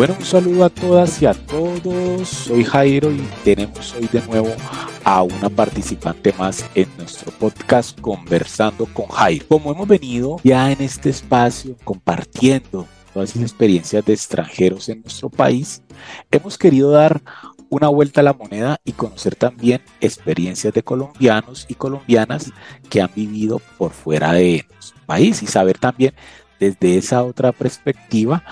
Bueno, 0.00 0.16
un 0.18 0.24
saludo 0.24 0.64
a 0.64 0.70
todas 0.70 1.20
y 1.20 1.26
a 1.26 1.34
todos. 1.34 2.26
Soy 2.26 2.64
Jairo 2.64 3.12
y 3.12 3.20
tenemos 3.44 3.94
hoy 3.94 4.08
de 4.10 4.22
nuevo 4.22 4.48
a 5.04 5.22
una 5.22 5.50
participante 5.50 6.32
más 6.38 6.64
en 6.74 6.88
nuestro 6.96 7.30
podcast 7.32 8.00
Conversando 8.00 8.86
con 8.86 9.08
Jairo. 9.08 9.44
Como 9.46 9.70
hemos 9.70 9.86
venido 9.86 10.38
ya 10.42 10.72
en 10.72 10.80
este 10.80 11.10
espacio 11.10 11.76
compartiendo 11.84 12.88
todas 13.12 13.36
las 13.36 13.44
experiencias 13.44 14.02
de 14.02 14.14
extranjeros 14.14 14.88
en 14.88 15.02
nuestro 15.02 15.28
país, 15.28 15.82
hemos 16.30 16.56
querido 16.56 16.92
dar 16.92 17.20
una 17.68 17.88
vuelta 17.88 18.22
a 18.22 18.24
la 18.24 18.32
moneda 18.32 18.80
y 18.86 18.92
conocer 18.92 19.34
también 19.34 19.82
experiencias 20.00 20.72
de 20.72 20.82
colombianos 20.82 21.66
y 21.68 21.74
colombianas 21.74 22.50
que 22.88 23.02
han 23.02 23.10
vivido 23.14 23.60
por 23.76 23.90
fuera 23.90 24.32
de 24.32 24.64
nuestro 24.72 24.98
país 25.04 25.42
y 25.42 25.46
saber 25.46 25.76
también 25.76 26.14
desde 26.58 26.96
esa 26.96 27.22
otra 27.22 27.52
perspectiva 27.52 28.42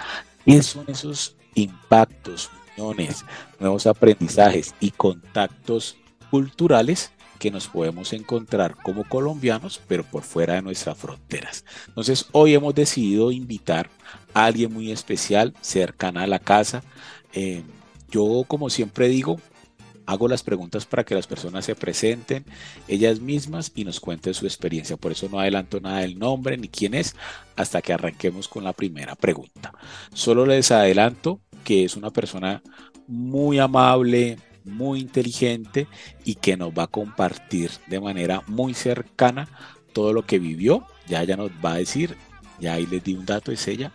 qué 0.45 0.63
son 0.63 0.85
esos 0.89 1.38
impactos, 1.55 2.51
uniones, 2.77 3.25
nuevos 3.59 3.87
aprendizajes 3.87 4.75
y 4.81 4.91
contactos 4.93 5.97
culturales 6.31 7.13
que 7.39 7.51
nos 7.51 7.69
podemos 7.69 8.13
encontrar 8.13 8.75
como 8.83 9.05
colombianos, 9.05 9.81
pero 9.87 10.05
por 10.05 10.23
fuera 10.23 10.55
de 10.55 10.63
nuestras 10.63 10.99
fronteras. 10.99 11.65
Entonces, 11.87 12.27
hoy 12.33 12.55
hemos 12.55 12.75
decidido 12.75 13.31
invitar 13.31 13.89
a 14.35 14.47
alguien 14.47 14.73
muy 14.73 14.91
especial, 14.91 15.55
cercana 15.61 16.25
a 16.25 16.27
la 16.27 16.41
casa. 16.41 16.83
Eh, 17.33 17.63
yo, 18.11 18.45
como 18.47 18.71
siempre 18.71 19.09
digo, 19.09 19.41
hago 20.09 20.27
las 20.27 20.43
preguntas 20.43 20.87
para 20.87 21.05
que 21.05 21.15
las 21.15 21.27
personas 21.27 21.67
se 21.67 21.75
presenten 21.75 22.47
ellas 22.89 23.21
mismas 23.21 23.73
y 23.75 23.85
nos 23.85 24.01
cuenten 24.01 24.33
su 24.33 24.47
experiencia. 24.47 24.97
Por 24.97 25.13
eso 25.13 25.29
no 25.29 25.39
adelanto 25.39 25.81
nada 25.81 25.99
del 25.99 26.19
nombre 26.19 26.57
ni 26.57 26.69
quién 26.69 26.95
es 26.95 27.15
hasta 27.57 27.83
que 27.83 27.93
arranquemos 27.93 28.49
con 28.49 28.65
la 28.65 28.73
primera 28.73 29.17
pregunta. 29.17 29.75
Solo 30.15 30.47
les 30.47 30.71
adelanto 30.71 31.43
que 31.63 31.85
es 31.85 31.95
una 31.95 32.11
persona 32.11 32.63
muy 33.07 33.59
amable, 33.59 34.39
muy 34.65 35.01
inteligente 35.01 35.87
y 36.25 36.37
que 36.37 36.57
nos 36.57 36.71
va 36.71 36.85
a 36.85 36.87
compartir 36.87 37.71
de 37.87 38.01
manera 38.01 38.43
muy 38.47 38.73
cercana 38.73 39.47
todo 39.93 40.15
lo 40.15 40.25
que 40.25 40.39
vivió. 40.39 40.87
Ya 41.07 41.23
ella 41.23 41.37
nos 41.37 41.51
va 41.63 41.75
a 41.75 41.79
decir, 41.79 42.17
ya 42.59 42.73
ahí 42.73 42.87
les 42.87 43.05
di 43.05 43.13
un 43.13 43.27
dato, 43.27 43.53
es 43.53 43.69
ella, 43.69 43.93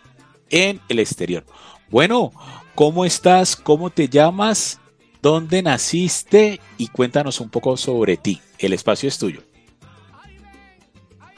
en 0.48 0.80
el 0.88 1.00
exterior. 1.00 1.44
Bueno, 1.90 2.30
¿cómo 2.76 3.04
estás? 3.04 3.56
¿Cómo 3.56 3.90
te 3.90 4.08
llamas? 4.08 4.78
¿Dónde 5.24 5.62
naciste? 5.62 6.60
Y 6.76 6.88
cuéntanos 6.88 7.40
un 7.40 7.48
poco 7.48 7.78
sobre 7.78 8.18
ti. 8.18 8.42
El 8.58 8.74
espacio 8.74 9.08
es 9.08 9.16
tuyo. 9.16 9.40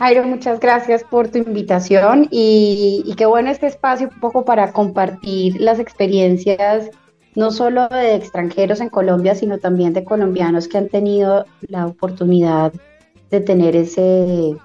Jairo, 0.00 0.24
muchas 0.24 0.58
gracias 0.58 1.04
por 1.04 1.28
tu 1.28 1.38
invitación 1.38 2.26
y, 2.32 3.14
qué 3.16 3.26
bueno 3.26 3.48
este 3.48 3.68
espacio 3.68 4.08
un 4.12 4.18
poco 4.18 4.44
para 4.44 4.72
compartir 4.72 5.60
las 5.60 5.78
experiencias 5.78 6.90
no 7.36 7.52
solo 7.52 7.86
de 7.86 8.16
extranjeros 8.16 8.80
en 8.80 8.88
Colombia, 8.88 9.36
sino 9.36 9.58
también 9.58 9.92
de 9.92 10.02
colombianos 10.02 10.66
que 10.66 10.78
han 10.78 10.88
tenido 10.88 11.46
la 11.60 11.86
oportunidad 11.86 12.72
de 13.30 13.40
tener 13.40 13.76
ese, 13.76 14.56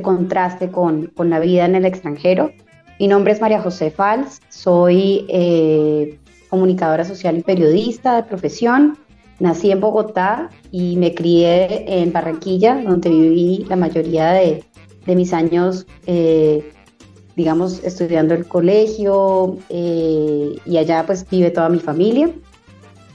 contraste 0.00 0.70
con, 0.70 1.12
la 1.18 1.38
vida 1.38 1.66
en 1.66 1.74
el 1.74 1.84
extranjero. 1.84 2.50
Mi 2.98 3.08
nombre 3.08 3.34
es 3.34 3.42
María 3.42 3.60
José 3.60 3.90
Fals, 3.90 4.40
soy 4.48 5.26
eh, 5.28 6.18
comunicadora 6.48 7.04
social 7.04 7.38
y 7.38 7.42
periodista 7.42 8.16
de 8.16 8.22
profesión. 8.24 8.98
Nací 9.38 9.70
en 9.70 9.80
Bogotá 9.80 10.50
y 10.72 10.96
me 10.96 11.14
crié 11.14 12.02
en 12.02 12.12
Barranquilla, 12.12 12.82
donde 12.82 13.10
viví 13.10 13.64
la 13.68 13.76
mayoría 13.76 14.32
de, 14.32 14.64
mis 15.06 15.32
años, 15.32 15.86
eh, 16.06 16.70
digamos, 17.36 17.82
estudiando 17.84 18.34
el 18.34 18.46
colegio 18.46 19.56
eh, 19.68 20.56
y 20.66 20.76
allá 20.76 21.06
pues 21.06 21.24
vive 21.30 21.50
toda 21.50 21.68
mi 21.68 21.78
familia. 21.78 22.30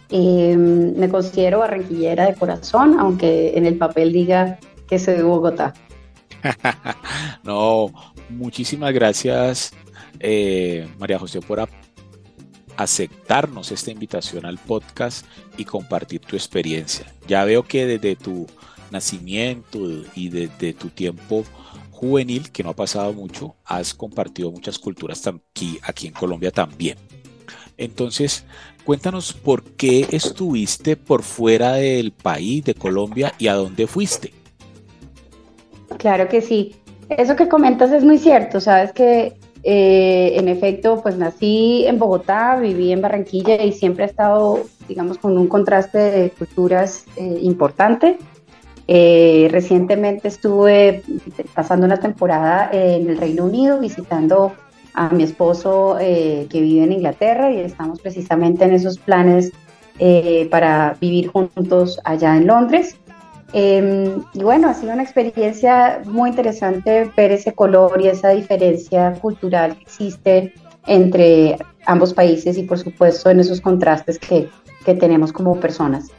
Em, 0.10 0.96
me 0.96 1.10
considero 1.10 1.60
barranquillera 1.60 2.28
de 2.28 2.36
corazón, 2.36 2.98
aunque 3.00 3.58
en 3.58 3.66
el 3.66 3.78
papel 3.78 4.14
diga 4.14 4.60
que 4.88 5.00
soy 5.00 5.16
de 5.16 5.24
Bogotá. 5.24 5.74
no, 7.44 7.92
muchísimas 8.30 8.94
gracias, 8.94 9.74
eh, 10.20 10.88
María 11.00 11.18
José, 11.18 11.42
por, 11.42 11.68
aceptarnos 12.78 13.72
esta 13.72 13.92
invitación 13.92 14.46
al 14.46 14.58
podcast 14.58 15.26
y 15.58 15.66
compartir 15.66 16.22
tu 16.22 16.36
experiencia. 16.36 17.06
Ya 17.28 17.46
veo 17.46 17.64
que 17.64 17.86
desde 17.86 18.16
tu 18.16 18.48
nacimiento 18.92 19.80
y 20.16 20.30
desde 20.30 20.74
tu 20.74 20.90
tiempo 20.90 21.44
juvenil, 21.92 22.52
que 22.52 22.64
no 22.64 22.72
ha 22.72 22.76
pasado 22.76 23.14
mucho, 23.14 23.56
has 23.66 23.94
compartido 23.94 24.52
muchas 24.52 24.78
culturas 24.78 25.26
aquí, 25.26 25.80
aquí 25.84 26.08
en 26.08 26.14
Colombia 26.14 26.52
también. 26.52 26.98
Entonces, 27.78 28.46
cuéntanos 28.84 29.34
por 29.34 29.64
qué 29.64 30.08
estuviste 30.12 30.96
por 30.96 31.24
fuera 31.24 31.74
del 31.74 32.12
país, 32.12 32.64
de 32.66 32.76
Colombia, 32.76 33.34
y 33.40 33.48
a 33.48 33.54
dónde 33.54 33.88
fuiste. 33.88 34.34
Claro 35.98 36.28
que 36.28 36.42
sí. 36.42 36.76
Eso 37.10 37.36
que 37.36 37.48
comentas 37.48 37.92
es 37.92 38.04
muy 38.04 38.18
cierto. 38.18 38.60
Sabes 38.60 38.92
que 38.92 39.34
eh, 39.66 40.34
en 40.36 40.50
efecto, 40.50 41.00
pues 41.02 41.18
nací 41.18 41.86
en 41.88 41.98
Bogotá, 41.98 42.58
viví 42.58 42.92
en 42.92 43.02
Barranquilla 43.02 43.64
y 43.64 43.72
siempre 43.72 44.04
he 44.04 44.08
estado, 44.08 44.60
digamos, 44.90 45.18
con 45.18 45.38
un 45.38 45.48
contraste 45.48 45.98
de 45.98 46.30
culturas 46.32 47.06
eh, 47.16 47.40
importante. 47.42 48.18
Eh, 48.90 49.48
recientemente 49.50 50.28
estuve 50.28 51.04
pasando 51.54 51.86
una 51.86 51.98
temporada 51.98 52.70
en 52.74 53.10
el 53.10 53.18
Reino 53.18 53.46
Unido 53.46 53.80
visitando 53.80 54.52
a 54.94 55.10
mi 55.10 55.24
esposo 55.24 55.96
que 55.98 56.48
vive 56.52 56.84
en 56.84 56.92
Inglaterra 56.92 57.50
y 57.50 57.60
estamos 57.60 58.00
precisamente 58.02 58.66
en 58.66 58.74
esos 58.74 59.00
planes 59.00 59.52
para 60.52 60.96
vivir 61.00 61.30
juntos 61.30 62.00
allá 62.04 62.36
en 62.36 62.46
Londres. 62.46 62.98
Em, 63.54 64.24
y 64.34 64.44
bueno, 64.44 64.68
ha 64.68 64.74
sido 64.74 64.94
una 64.94 65.04
experiencia 65.04 66.02
muy 66.06 66.32
interesante 66.32 67.12
ver 67.16 67.32
ese 67.32 67.54
color 67.54 68.02
y 68.02 68.08
esa 68.08 68.30
diferencia 68.30 69.14
cultural 69.22 69.78
que 69.78 69.84
existe 69.84 70.54
entre 70.88 71.58
ambos 71.86 72.14
países 72.14 72.58
y 72.58 72.64
por 72.64 72.80
supuesto 72.80 73.30
en 73.30 73.40
esos 73.40 73.62
contrastes 73.62 74.18
que, 74.18 74.50
que 74.84 74.96
tenemos 74.96 75.32
como 75.32 75.60
personas. 75.60 76.10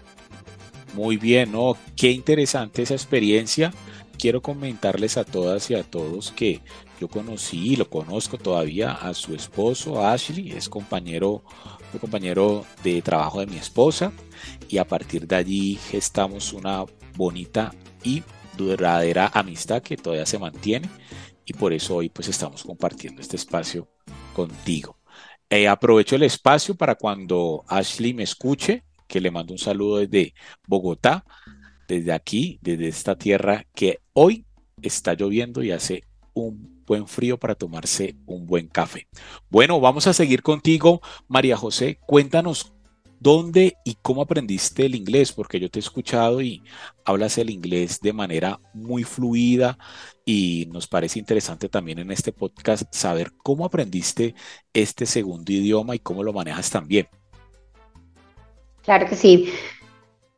Muy 0.95 1.17
bien, 1.17 1.51
¿no? 1.51 1.77
Qué 1.97 2.13
interesante 2.13 2.83
esa 2.83 2.95
experiencia. 2.95 3.73
Quiero 4.17 4.41
comentarles 4.41 5.17
a 5.17 5.25
todas 5.25 5.69
y 5.71 5.75
a 5.75 5.83
todos 5.83 6.31
que 6.31 6.61
yo 7.01 7.09
conocí 7.09 7.73
y 7.73 7.77
lo 7.77 7.91
conozco 7.91 8.39
todavía 8.39 8.93
a 8.93 9.13
su 9.13 9.35
esposo, 9.35 10.07
Ashley, 10.07 10.53
es 10.53 10.69
compañero, 10.69 11.43
compañero 12.01 12.65
de 12.85 13.03
trabajo 13.03 13.41
de 13.41 13.47
mi 13.47 13.57
esposa 13.57 14.13
y 14.69 14.79
a 14.79 14.87
partir 14.87 15.27
de 15.27 15.35
allí 15.35 15.75
gestamos 15.91 16.53
una 16.53 16.85
bonita 17.17 17.75
y 18.03 18.23
duradera 18.57 19.31
amistad 19.35 19.83
que 19.83 19.97
todavía 19.97 20.27
se 20.27 20.39
mantiene 20.39 20.89
y 21.45 21.53
por 21.53 21.73
eso 21.73 21.97
hoy 21.97 22.09
pues 22.09 22.29
estamos 22.29 22.63
compartiendo 22.63 23.21
este 23.21 23.37
espacio 23.37 23.89
contigo. 24.33 24.99
Eh, 25.51 25.69
aprovecho 25.69 26.17
el 26.17 26.23
espacio 26.23 26.75
para 26.75 26.95
cuando 26.95 27.65
Ashley 27.69 28.15
me 28.15 28.23
escuche, 28.23 28.85
que 29.07 29.21
le 29.21 29.31
mando 29.31 29.53
un 29.53 29.59
saludo 29.59 29.99
desde 29.99 30.35
Bogotá, 30.67 31.25
desde 31.87 32.13
aquí, 32.13 32.59
desde 32.63 32.89
esta 32.89 33.17
tierra 33.17 33.65
que 33.75 34.01
hoy 34.15 34.47
está 34.83 35.15
lloviendo 35.15 35.63
y 35.63 35.71
hace 35.71 36.03
un 36.33 36.83
buen 36.87 37.07
frío 37.07 37.39
para 37.39 37.55
tomarse 37.55 38.17
un 38.27 38.47
buen 38.47 38.69
café. 38.69 39.07
Bueno, 39.49 39.81
vamos 39.81 40.07
a 40.07 40.13
seguir 40.13 40.43
contigo, 40.43 41.01
María 41.29 41.57
José. 41.57 41.99
Cuéntanos 42.07 42.74
¿Dónde 43.25 43.79
y 43.85 43.97
cómo 44.03 44.21
aprendiste 44.21 44.85
el 44.85 44.95
inglés? 44.95 45.33
Porque 45.33 45.59
yo 45.59 45.71
te 45.71 45.79
he 45.79 45.81
escuchado 45.81 46.43
y 46.43 46.63
hablas 47.07 47.39
el 47.39 47.49
inglés 47.49 47.99
de 48.03 48.13
manera 48.13 48.61
muy 48.75 49.03
fluida 49.03 49.79
y 50.27 50.69
nos 50.71 50.87
parece 50.87 51.21
interesante 51.21 51.71
también 51.71 52.01
en 52.01 52.11
este 52.11 52.33
podcast 52.33 52.83
saber 52.95 53.31
cómo 53.43 53.65
aprendiste 53.65 54.35
este 54.75 55.07
segundo 55.07 55.51
idioma 55.51 55.95
y 55.95 56.01
cómo 56.01 56.23
lo 56.23 56.35
manejas 56.35 56.69
también. 56.71 57.09
Claro 58.83 59.07
que 59.07 59.17
sí. 59.17 59.49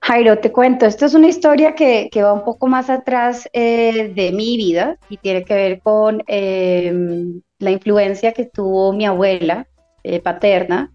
Jairo, 0.02 0.38
te 0.38 0.52
cuento, 0.52 0.86
esto 0.86 1.06
es 1.06 1.14
una 1.14 1.26
historia 1.26 1.74
que, 1.74 2.08
va 2.14 2.32
un 2.32 2.44
poco 2.44 2.68
más 2.68 2.88
atrás 2.88 3.48
eh, 3.52 4.12
de 4.14 4.30
mi 4.30 4.56
vida 4.56 4.96
y 5.10 5.16
tiene 5.16 5.44
que 5.44 5.54
ver 5.54 5.80
con 5.80 6.22
em, 6.28 7.42
la 7.58 7.72
influencia 7.72 8.30
que 8.30 8.44
tuvo 8.44 8.92
mi 8.92 9.06
abuela 9.06 9.66
eh, 10.04 10.20
paterna. 10.20 10.92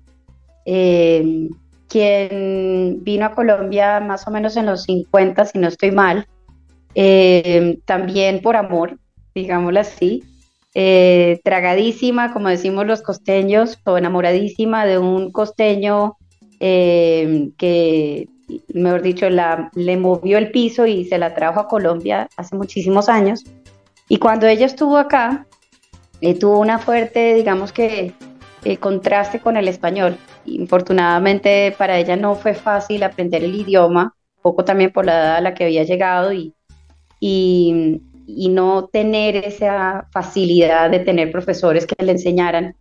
Quien 1.92 3.04
vino 3.04 3.26
a 3.26 3.36
Colombia 3.36 4.00
más 4.00 4.26
o 4.26 4.32
menos 4.32 4.56
en 4.56 4.68
los 4.68 4.84
50, 4.84 5.44
si 5.44 5.60
no 5.60 5.68
estoy 5.68 5.92
mal, 5.92 6.26
eh, 6.96 7.80
también 7.84 8.42
por 8.42 8.56
amor, 8.56 8.98
digámoslo 9.36 9.82
así, 9.82 10.24
eh, 10.74 11.42
tragadísima, 11.44 12.32
como 12.32 12.48
decimos 12.48 12.86
los 12.86 13.02
costeños, 13.02 13.78
o 13.84 13.98
enamoradísima 13.98 14.86
de 14.86 15.00
un 15.00 15.34
costeño 15.34 16.16
eh, 16.62 17.50
que, 17.58 18.30
mejor 18.74 19.02
dicho, 19.02 19.30
la, 19.30 19.70
le 19.76 19.98
movió 19.98 20.38
el 20.38 20.52
piso 20.52 20.86
y 20.86 21.04
se 21.04 21.18
la 21.18 21.34
trajo 21.34 21.60
a 21.60 21.68
Colombia 21.68 22.30
hace 22.38 22.56
muchísimos 22.56 23.10
años. 23.10 23.44
Y 24.08 24.16
cuando 24.16 24.48
ella 24.48 24.66
estuvo 24.66 24.98
acá, 24.98 25.46
tuvo 26.40 26.60
una 26.60 26.80
fuerte, 26.80 27.34
digamos 27.34 27.74
que 27.74 28.14
eh, 28.64 28.78
contraste 28.78 29.40
con 29.40 29.58
el 29.58 29.68
español. 29.68 30.18
Infortunadamente 30.46 31.74
para 31.78 31.98
ella 31.98 32.16
no 32.16 32.36
fue 32.36 32.54
fácil 32.54 33.04
aprender 33.04 33.44
el 33.44 33.56
idioma, 33.56 34.16
poco 34.42 34.64
también 34.66 34.92
por 34.92 35.06
la 35.06 35.14
edad 35.14 35.36
a 35.38 35.42
la 35.42 35.54
que 35.54 35.66
había 35.66 35.84
llegado 35.84 36.34
y, 36.34 36.54
y, 37.20 38.02
y 38.28 38.50
no 38.50 38.88
tener 38.88 39.36
esa 39.36 40.08
facilidad 40.12 40.90
de 40.90 41.00
tener 41.00 41.32
profesores 41.32 41.86
que 41.86 42.04
le 42.04 42.14
enseñaran. 42.14 42.76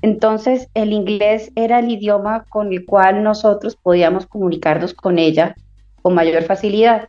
Entonces 0.00 0.68
el 0.74 0.92
inglés 0.92 1.50
era 1.56 1.80
el 1.80 1.90
idioma 1.90 2.44
con 2.48 2.72
el 2.72 2.84
cual 2.84 3.22
nosotros 3.22 3.76
podíamos 3.76 4.26
comunicarnos 4.26 4.94
con 4.94 5.18
ella 5.18 5.56
con 6.02 6.14
mayor 6.14 6.42
facilidad. 6.44 7.08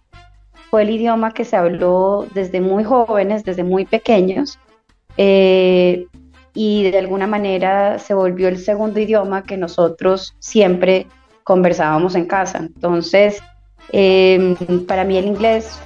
Fue 0.69 0.83
el 0.83 0.89
idioma 0.89 1.33
que 1.33 1.45
se 1.45 1.55
habló 1.55 2.27
desde 2.33 2.61
muy 2.61 2.83
jóvenes, 2.83 3.43
desde 3.43 3.63
muy 3.63 3.85
pequeños, 3.85 4.59
eh, 5.17 6.05
y 6.53 6.89
de 6.91 6.97
alguna 6.97 7.27
manera 7.27 7.99
se 7.99 8.13
volvió 8.13 8.47
el 8.47 8.57
segundo 8.57 8.99
idioma 8.99 9.43
que 9.43 9.57
nosotros 9.57 10.35
siempre 10.39 11.07
conversábamos 11.43 12.15
en 12.15 12.25
casa. 12.25 12.59
Entonces, 12.59 13.41
em, 13.91 14.55
para 14.85 15.03
mí 15.03 15.17
el 15.17 15.25
inglés 15.25 15.79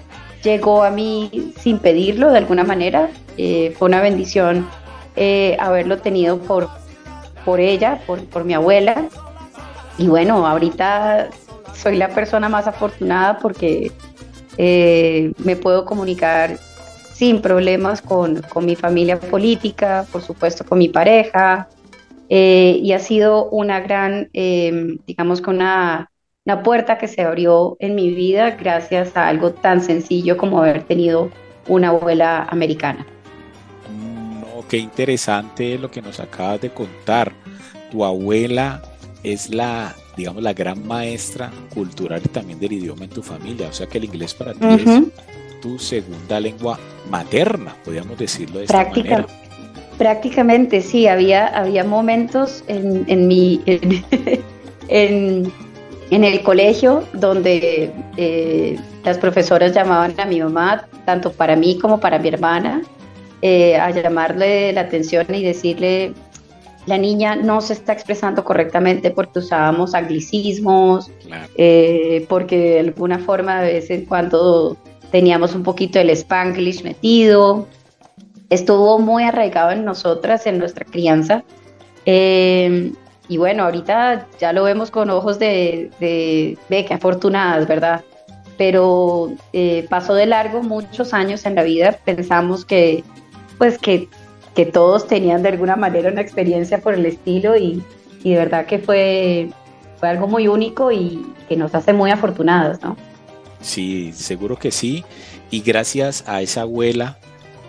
llegó 0.44 0.84
a 0.84 0.90
mí 0.90 1.54
sin 1.58 1.80
pedirlo 1.80 2.32
de 2.32 2.38
alguna 2.40 2.64
manera. 2.64 3.10
Eh, 3.38 3.74
fue 3.78 3.88
una 3.88 4.02
bendición 4.02 4.68
eh, 5.16 5.56
haberlo 5.60 6.00
tenido 6.00 6.40
por, 6.40 6.70
por 7.46 7.60
ella, 7.60 8.02
por, 8.06 8.24
por 8.26 8.44
mi 8.44 8.54
abuela. 8.54 9.08
Y 9.98 10.08
bueno, 10.08 10.46
ahorita 10.46 11.30
soy 11.74 11.98
la 11.98 12.10
persona 12.10 12.50
más 12.50 12.68
afortunada 12.68 13.40
porque 13.40 13.92
eh, 14.58 15.32
me 15.38 15.56
puedo 15.56 15.86
comunicar 15.86 16.58
sin 17.14 17.42
problemas 17.42 18.02
con, 18.02 18.42
con, 18.42 18.66
mi 18.66 18.76
familia 18.76 19.20
política, 19.20 20.06
por 20.12 20.22
supuesto 20.22 20.66
con 20.66 20.80
mi 20.80 20.90
pareja, 20.90 21.70
eh, 22.30 22.80
y 22.82 22.94
ha 22.94 23.00
sido 23.00 23.50
una 23.50 23.80
gran, 23.80 24.30
eh, 24.34 24.98
digamos 25.06 25.42
que 25.42 25.50
una, 25.50 26.10
una, 26.46 26.64
puerta 26.64 26.98
que 26.98 27.08
se 27.08 27.22
abrió 27.22 27.78
en 27.80 27.96
mi 27.96 28.14
vida 28.14 28.52
gracias 28.52 29.16
a 29.16 29.28
algo 29.28 29.52
tan 29.52 29.82
sencillo 29.82 30.38
como 30.38 30.60
haber 30.60 30.84
tenido 30.84 31.30
una 31.68 31.90
abuela 31.90 32.48
americana. 32.50 33.06
No, 33.92 34.68
qué 34.68 34.78
interesante 34.78 35.78
lo 35.78 35.92
que 35.92 36.02
nos 36.02 36.20
acabas 36.20 36.62
de 36.62 36.72
contar. 36.72 37.32
Tu 37.92 38.04
abuela 38.04 38.82
es 39.24 39.54
la 39.54 39.96
digamos, 40.16 40.44
la 40.44 40.54
gran 40.54 40.86
maestra 40.86 41.52
cultural 41.74 42.22
y 42.24 42.30
también 42.30 42.60
del 42.60 42.74
idioma 42.74 43.06
en 43.06 43.10
tu 43.10 43.24
familia. 43.24 43.68
O 43.70 43.74
sea 43.74 43.88
que 43.88 43.98
el 43.98 44.06
inglés 44.06 44.34
para 44.34 44.54
ti 44.54 44.66
es 44.66 45.04
tu 45.64 45.80
segunda 45.80 46.42
lengua 46.42 46.78
materna, 47.10 47.74
podríamos 47.86 48.18
decirlo 48.18 48.60
de 48.60 48.66
esta 48.66 48.84
manera. 48.90 49.26
Prácticamente, 49.98 50.82
sí. 50.82 51.08
Había, 51.08 51.48
había 51.48 51.86
momentos 51.86 52.64
en, 52.68 53.06
en 53.08 53.28
mi. 53.28 53.62
En, 54.90 55.50
en, 56.12 56.24
el 56.26 56.44
colegio 56.44 57.06
donde 57.14 57.90
eh, 58.18 58.78
las 59.06 59.18
profesoras 59.18 59.74
llamaban 59.74 60.14
a 60.20 60.26
mi 60.26 60.42
mamá, 60.42 60.86
tanto 61.06 61.32
para 61.32 61.56
mí 61.56 61.80
como 61.80 62.02
para 62.02 62.20
mi 62.20 62.28
hermana, 62.28 62.82
eh, 63.42 63.78
a 63.78 63.90
llamarle 63.92 64.74
la 64.74 64.82
atención 64.82 65.26
y 65.34 65.42
decirle, 65.42 66.14
la 66.86 66.98
niña 66.98 67.38
no 67.38 67.62
se 67.62 67.74
está 67.74 67.94
expresando 67.94 68.44
correctamente 68.44 69.10
porque 69.10 69.40
usábamos 69.40 69.96
anglicismos, 69.96 71.10
eh, 71.56 72.26
porque 72.28 72.58
de 72.58 72.80
alguna 72.82 73.20
forma 73.20 73.62
de 73.62 73.74
vez 73.74 73.90
en 73.90 74.06
cuando 74.06 74.78
teníamos 75.14 75.54
un 75.54 75.62
poquito 75.62 76.00
el 76.00 76.10
spanglish 76.10 76.84
metido. 76.84 77.68
Estuvo 78.50 78.98
muy 78.98 79.24
arraigado 79.24 79.70
en 79.70 79.86
nosotras, 79.86 80.48
en 80.48 80.58
nuestra 80.58 80.86
crianza. 80.86 81.44
Eh, 82.08 82.92
y 83.28 83.38
bueno, 83.38 83.64
ahorita 83.64 84.28
ya 84.40 84.52
lo 84.54 84.64
vemos 84.64 84.90
con 84.90 85.12
ojos 85.12 85.38
de, 85.38 85.92
de, 86.00 86.58
que 86.86 86.94
afortunadas, 86.96 87.68
¿verdad? 87.68 88.02
Pero 88.58 89.32
eh, 89.54 89.86
pasó 89.88 90.16
de 90.16 90.26
largo 90.26 90.64
muchos 90.64 91.14
años 91.14 91.46
en 91.46 91.54
la 91.54 91.62
vida, 91.62 92.00
pensamos 92.04 92.66
que, 92.66 93.04
pues 93.60 93.78
que 93.78 94.10
que 94.56 94.66
todos 94.66 95.08
tenían 95.08 95.42
de 95.42 95.50
alguna 95.50 95.76
manera 95.76 96.12
una 96.12 96.22
experiencia 96.22 96.80
por 96.80 96.94
el 96.94 97.06
estilo 97.06 97.56
y, 97.58 97.84
de 98.24 98.36
verdad 98.36 98.66
que 98.66 98.80
fue, 98.80 99.50
fue 99.98 100.10
algo 100.10 100.28
muy 100.28 100.48
único 100.48 100.92
y 100.92 101.26
que 101.50 101.58
nos 101.58 101.74
hace 101.76 101.92
muy 101.92 102.12
afortunados, 102.12 102.82
¿no? 102.82 102.96
Sí, 103.64 104.14
seguro 104.14 104.60
que 104.60 104.72
sí. 104.72 105.04
Y 105.50 105.62
gracias 105.62 106.24
a 106.28 106.42
esa 106.42 106.62
abuela 106.62 107.18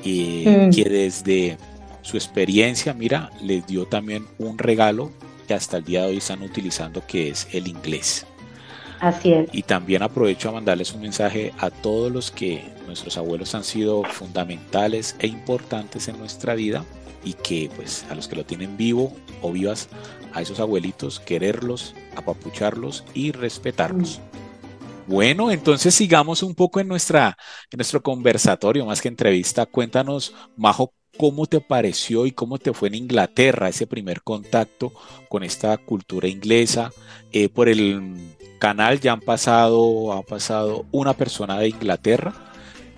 eh, 0.05 0.69
mm. 0.69 0.75
que 0.75 0.85
desde 0.91 1.59
su 2.03 2.19
experiencia, 2.19 2.93
mira, 2.93 3.31
les 3.41 3.67
dio 3.67 3.87
también 3.87 4.27
un 4.39 4.59
regalo 4.59 5.11
que 5.49 5.55
hasta 5.55 5.79
el 5.79 5.85
día 5.85 6.03
de 6.03 6.09
hoy 6.09 6.17
están 6.19 6.43
utilizando, 6.43 7.07
que 7.07 7.31
es 7.31 7.49
el 7.53 7.69
inglés. 7.69 8.27
Así 9.01 9.33
es. 9.33 9.49
Y 9.53 9.63
también 9.63 10.03
aprovecho 10.03 10.49
a 10.49 10.53
mandarles 10.53 10.93
un 10.93 11.03
mensaje 11.03 11.53
a 11.59 11.71
todos 11.71 12.13
los 12.13 12.31
que 12.31 12.65
nuestros 12.87 13.17
abuelos 13.17 13.55
han 13.55 13.65
sido 13.65 14.03
fundamentales 14.05 15.17
e 15.19 15.27
importantes 15.27 16.09
en 16.09 16.19
nuestra 16.19 16.55
vida 16.55 16.85
y 17.25 17.35
que 17.35 17.71
pues 17.75 18.05
a 18.11 18.15
los 18.15 18.29
que 18.29 18.37
lo 18.37 18.45
tienen 18.45 18.77
vivo 18.77 19.15
o 19.43 19.53
vivas, 19.53 19.89
a 20.33 20.43
esos 20.43 20.61
abuelitos, 20.61 21.21
quererlos, 21.21 21.95
apapucharlos 22.17 23.05
y 23.15 23.33
respetarlos. 23.33 24.19
Mm. 24.19 24.44
Bueno, 25.07 25.51
entonces 25.51 25.95
sigamos 25.95 26.43
un 26.43 26.55
poco 26.55 26.81
en, 26.81 26.89
nuestra, 26.89 27.37
nuestro 27.73 28.03
conversatorio, 28.03 28.87
más 28.87 29.03
que 29.03 29.09
entrevista. 29.09 29.67
Cuéntanos, 29.67 30.35
Majo, 30.57 30.95
cómo 31.19 31.47
te 31.47 31.61
pareció 31.61 32.25
y 32.27 32.33
cómo 32.33 32.59
te 32.59 32.73
fue 32.73 32.89
en 32.89 32.95
Inglaterra 32.95 33.69
ese 33.69 33.87
primer 33.87 34.23
contacto 34.23 34.93
con 35.29 35.43
esta 35.43 35.77
cultura 35.77 36.27
inglesa. 36.29 36.91
Eh, 37.33 37.51
por 37.51 37.69
el 37.69 38.35
canal 38.59 38.99
ya 38.99 39.13
han 39.13 39.21
pasado, 39.21 40.13
ha 40.15 40.23
pasado 40.23 40.87
una 40.91 41.13
persona 41.13 41.59
de 41.59 41.69
Inglaterra, 41.69 42.33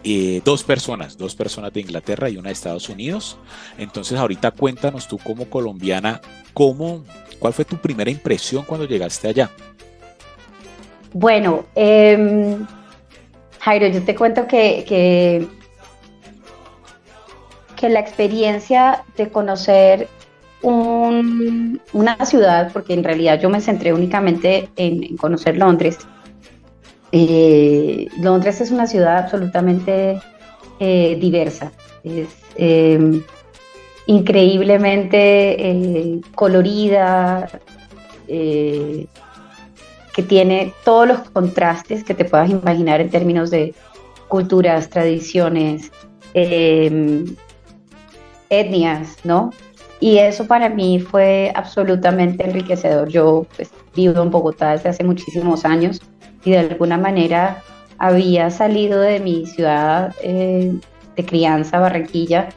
eh, 0.04 0.40
dos 0.44 0.62
personas, 0.62 1.18
dos 1.18 1.34
personas 1.34 1.72
de 1.72 1.80
Inglaterra 1.80 2.30
y 2.30 2.36
una 2.36 2.50
de 2.50 2.52
Estados 2.52 2.88
Unidos. 2.88 3.36
Entonces 3.78 4.16
ahorita 4.16 4.52
cuéntanos 4.52 5.08
tú 5.08 5.18
como 5.18 5.50
colombiana, 5.50 6.20
cómo, 6.54 7.04
¿cuál 7.40 7.52
fue 7.52 7.64
tu 7.64 7.78
primera 7.78 8.12
impresión 8.12 8.64
cuando 8.64 8.86
llegaste 8.86 9.26
allá? 9.26 9.50
Bueno, 11.12 11.64
em, 11.74 12.66
Jairo, 13.60 13.86
yo 13.88 14.02
te 14.04 14.14
cuento 14.14 14.46
que, 14.46 14.84
que, 14.86 15.48
la 17.88 18.00
experiencia 18.00 19.04
de 19.16 19.28
conocer 19.28 20.08
una 20.62 22.26
ciudad, 22.26 22.72
porque 22.72 22.94
en 22.94 23.04
realidad 23.04 23.40
yo 23.40 23.48
me 23.48 23.60
centré 23.60 23.92
únicamente 23.92 24.68
en, 24.74 25.16
conocer 25.16 25.56
Londres. 25.56 25.98
Eh, 27.12 28.08
Londres 28.20 28.60
es 28.60 28.72
una 28.72 28.88
ciudad 28.88 29.18
absolutamente 29.18 30.20
eh, 30.80 31.16
diversa, 31.20 31.70
es 32.02 32.28
em, 32.56 33.22
increíblemente 34.06 35.70
eh, 35.70 36.20
colorida, 36.34 37.48
que 40.16 40.22
tiene 40.22 40.72
todos 40.82 41.06
los 41.06 41.20
contrastes 41.30 42.02
que 42.02 42.14
te 42.14 42.24
puedas 42.24 42.48
imaginar 42.48 43.02
en 43.02 43.10
términos 43.10 43.50
de 43.50 43.74
culturas, 44.28 44.88
tradiciones, 44.88 45.92
em, 46.32 47.36
etnias, 48.48 49.18
¿no? 49.24 49.50
Y 50.00 50.16
eso 50.16 50.46
para 50.46 50.70
mí 50.70 51.00
fue 51.00 51.52
absolutamente 51.54 52.44
enriquecedor. 52.44 53.08
Yo 53.10 53.46
pues, 53.56 53.70
vivo 53.94 54.22
en 54.22 54.30
Bogotá 54.30 54.72
desde 54.72 54.88
hace 54.88 55.04
muchísimos 55.04 55.66
años 55.66 56.00
y 56.46 56.52
de 56.52 56.60
alguna 56.60 56.96
manera 56.96 57.62
había 57.98 58.48
salido 58.50 59.00
de 59.00 59.20
mi 59.20 59.44
ciudad 59.44 60.14
eh, 60.22 60.72
de 61.14 61.26
crianza, 61.26 61.78
Barranquilla, 61.78 62.48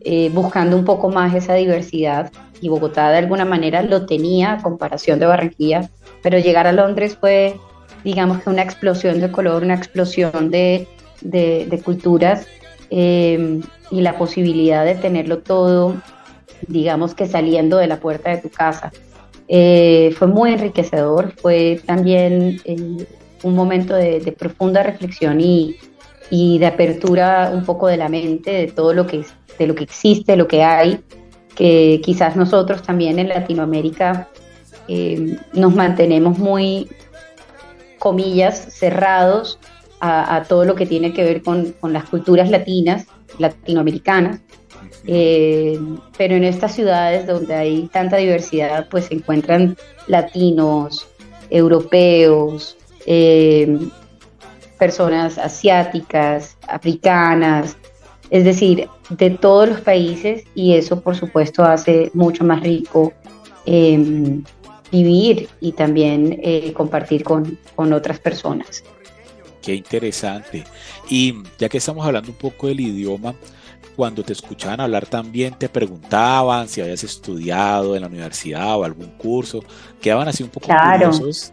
eh, 0.00 0.30
buscando 0.32 0.78
un 0.78 0.86
poco 0.86 1.10
más 1.10 1.34
esa 1.34 1.54
diversidad 1.54 2.32
y 2.62 2.70
Bogotá 2.70 3.10
de 3.10 3.18
alguna 3.18 3.44
manera 3.44 3.82
lo 3.82 4.06
tenía 4.06 4.54
a 4.54 4.62
comparación 4.62 5.18
de 5.18 5.26
Barranquilla, 5.26 5.90
pero 6.22 6.38
llegar 6.38 6.66
a 6.66 6.72
Londres 6.72 7.16
fue, 7.20 7.56
digamos 8.04 8.42
que 8.42 8.50
una 8.50 8.62
explosión 8.62 9.20
de 9.20 9.30
color, 9.30 9.62
una 9.62 9.74
explosión 9.74 10.50
de, 10.50 10.88
de, 11.20 11.82
culturas 11.84 12.46
eh, 12.90 13.60
y 13.90 14.00
la 14.00 14.16
posibilidad 14.16 14.84
de 14.84 14.94
tenerlo 14.94 15.38
todo 15.38 15.96
digamos 16.66 17.14
que 17.14 17.26
saliendo 17.26 17.78
de 17.78 17.86
la 17.86 18.00
puerta 18.00 18.30
de 18.30 18.38
tu 18.38 18.50
casa. 18.50 18.92
Eh, 19.48 20.14
fue 20.16 20.28
muy 20.28 20.52
enriquecedor, 20.52 21.32
fue 21.36 21.80
también 21.84 22.60
eh, 22.64 23.06
un 23.42 23.54
momento 23.54 23.94
de, 23.94 24.34
profunda 24.38 24.82
reflexión 24.82 25.40
y, 25.40 25.76
de 26.30 26.66
apertura 26.66 27.50
un 27.52 27.64
poco 27.64 27.88
de 27.88 27.98
la 27.98 28.08
mente, 28.08 28.50
de 28.52 28.66
todo 28.68 28.94
lo 28.94 29.06
que, 29.06 29.22
de 29.58 29.66
lo 29.66 29.74
que 29.74 29.84
existe, 29.84 30.34
lo 30.36 30.48
que 30.48 30.62
hay, 30.62 31.00
que 31.54 32.00
quizás 32.02 32.36
nosotros 32.36 32.82
también 32.82 33.18
en 33.18 33.28
Latinoamérica 33.28 34.28
eh, 34.88 35.38
nos 35.52 35.74
mantenemos 35.74 36.38
muy, 36.38 36.88
comillas, 37.98 38.58
cerrados 38.70 39.58
a, 40.00 40.42
todo 40.48 40.64
lo 40.64 40.74
que 40.74 40.86
tiene 40.86 41.12
que 41.12 41.22
ver 41.22 41.42
con, 41.42 41.74
las 41.92 42.08
culturas 42.08 42.50
latinas, 42.50 43.06
latinoamericanas. 43.38 44.40
Eh, 45.06 45.78
pero 46.18 46.34
en 46.34 46.42
estas 46.42 46.74
ciudades 46.74 47.28
donde 47.28 47.54
hay 47.54 47.88
tanta 47.92 48.16
diversidad, 48.16 48.88
pues 48.90 49.04
se 49.04 49.14
encuentran 49.14 49.76
latinos, 50.08 51.06
europeos, 51.50 52.76
eh, 53.06 53.78
personas 54.76 55.38
asiáticas, 55.38 56.56
africanas, 56.66 57.76
es 58.30 58.44
decir, 58.44 58.88
de 59.10 59.30
todos 59.30 59.68
los 59.68 59.80
países 59.82 60.42
y 60.56 60.74
eso 60.74 61.00
por 61.00 61.14
supuesto 61.14 61.62
hace 61.62 62.10
mucho 62.14 62.42
más 62.42 62.60
rico 62.62 63.12
em, 63.66 64.42
vivir 64.92 65.48
y 65.60 65.72
también 65.72 66.38
eh, 66.42 66.72
compartir 66.74 67.24
con, 67.24 67.58
con 67.74 67.92
otras 67.92 68.20
personas. 68.20 68.84
Qué 69.62 69.74
interesante. 69.74 70.64
Y 71.08 71.34
ya 71.58 71.68
que 71.68 71.78
estamos 71.78 72.06
hablando 72.06 72.30
un 72.30 72.36
poco 72.36 72.68
del 72.68 72.80
idioma, 72.80 73.34
cuando 73.96 74.22
te 74.22 74.32
escuchaban 74.32 74.80
hablar 74.80 75.06
también 75.06 75.54
te 75.54 75.68
preguntaban 75.68 76.68
si 76.68 76.80
habías 76.80 77.04
estudiado 77.04 77.94
en 77.94 78.02
la 78.02 78.08
universidad 78.08 78.76
o 78.76 78.84
algún 78.84 79.08
curso, 79.18 79.64
quedaban 80.00 80.28
así 80.28 80.42
un 80.42 80.50
poco 80.50 80.68
curiosos. 80.68 81.52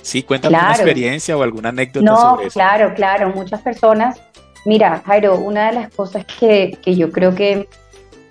Sí, 0.00 0.22
cuéntame 0.22 0.56
una 0.56 0.70
experiencia 0.70 1.36
o 1.36 1.42
alguna 1.42 1.68
anécdota 1.68 2.10
no, 2.10 2.16
sobre 2.16 2.46
eso. 2.46 2.54
Claro, 2.54 2.94
claro, 2.94 3.30
muchas 3.34 3.60
personas. 3.60 4.20
Mira, 4.64 5.02
Jairo, 5.04 5.38
una 5.38 5.68
de 5.68 5.72
las 5.74 5.94
cosas 5.94 6.24
que, 6.38 6.78
que 6.82 6.94
yo 6.94 7.10
creo 7.10 7.34
que 7.34 7.68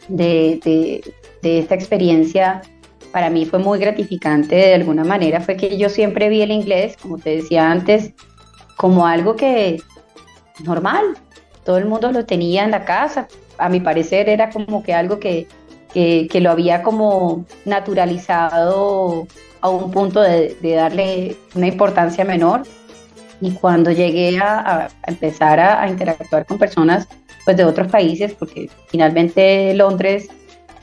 de, 0.08 0.60
de, 0.64 1.14
de 1.42 1.60
esta 1.60 1.76
experiencia 1.76 2.62
para 3.18 3.32
mí 3.32 3.48
fue 3.48 3.58
muy 3.58 3.80
gratificante 3.80 4.56
de 4.56 4.76
alguna 4.76 5.04
manera 5.04 5.42
fue 5.42 5.58
que 5.58 5.76
yo 5.76 5.90
siempre 5.90 6.30
vi 6.30 6.44
el 6.44 6.52
inglés, 6.52 6.98
como 7.02 7.18
te 7.18 7.38
decía 7.38 7.72
antes, 7.72 8.14
como 8.76 9.08
algo 9.08 9.36
que 9.36 9.82
normal, 10.64 11.18
todo 11.66 11.80
el 11.80 11.86
mundo 11.86 12.12
lo 12.12 12.28
tenía 12.28 12.64
en 12.64 12.70
la 12.70 12.86
casa, 12.86 13.28
a 13.58 13.70
mi 13.70 13.80
parecer 13.80 14.30
era 14.30 14.52
como 14.52 14.84
que 14.84 14.94
algo 14.94 15.20
que, 15.20 15.48
que, 15.92 16.40
lo 16.40 16.52
había 16.52 16.84
como 16.84 17.44
naturalizado 17.66 19.26
a 19.62 19.70
un 19.70 19.90
punto 19.90 20.22
de, 20.22 20.56
darle 20.62 21.38
una 21.56 21.66
importancia 21.66 22.24
menor. 22.24 22.68
Y 23.42 23.50
cuando 23.54 23.90
llegué 23.90 24.38
a, 24.38 24.90
empezar 25.08 25.60
a, 25.60 25.90
interactuar 25.90 26.46
con 26.46 26.60
personas 26.60 27.08
pues 27.46 27.58
de 27.58 27.66
otros 27.66 27.88
países, 27.88 28.36
porque 28.36 28.70
finalmente 28.90 29.74
Londres 29.74 30.30